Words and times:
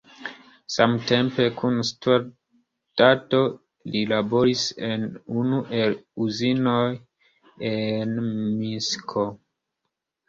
Samtempe 0.75 1.43
kun 1.57 1.75
studado, 1.89 3.41
li 3.95 4.01
laboris 4.13 4.63
en 4.89 5.05
unu 5.43 5.61
el 5.83 5.95
uzinoj 6.27 6.83
en 7.73 8.19
Minsko. 8.23 9.29